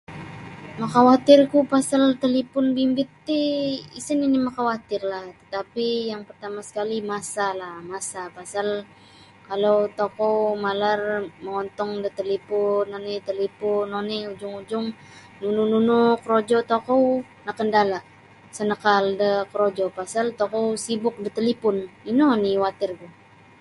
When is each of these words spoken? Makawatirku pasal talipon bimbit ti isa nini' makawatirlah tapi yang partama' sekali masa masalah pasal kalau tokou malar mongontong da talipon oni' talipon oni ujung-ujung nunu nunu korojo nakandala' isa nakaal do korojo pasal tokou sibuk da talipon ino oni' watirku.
Makawatirku 0.81 1.57
pasal 1.73 2.03
talipon 2.23 2.65
bimbit 2.75 3.09
ti 3.27 3.39
isa 3.99 4.13
nini' 4.15 4.45
makawatirlah 4.47 5.25
tapi 5.55 5.87
yang 6.09 6.21
partama' 6.27 6.65
sekali 6.69 6.97
masa 7.11 7.45
masalah 7.91 8.33
pasal 8.37 8.67
kalau 9.47 9.77
tokou 9.99 10.37
malar 10.65 11.01
mongontong 11.43 11.91
da 12.03 12.09
talipon 12.19 12.85
oni' 12.97 13.23
talipon 13.27 13.87
oni 14.01 14.17
ujung-ujung 14.31 14.85
nunu 15.41 15.63
nunu 15.71 15.97
korojo 16.23 16.57
nakandala' 17.47 18.01
isa 18.51 18.63
nakaal 18.71 19.05
do 19.21 19.29
korojo 19.51 19.83
pasal 19.99 20.25
tokou 20.41 20.65
sibuk 20.83 21.15
da 21.23 21.29
talipon 21.37 21.75
ino 22.11 22.25
oni' 22.35 22.61
watirku. 22.63 23.07